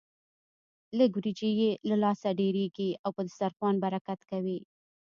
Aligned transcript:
لږ 0.97 1.11
وريجې 1.15 1.49
يې 1.61 1.71
له 1.89 1.95
لاسه 2.03 2.27
ډېرېږي 2.39 2.89
او 3.03 3.09
په 3.15 3.21
دسترخوان 3.27 3.75
برکت 3.83 4.19
کوي. 4.31 4.59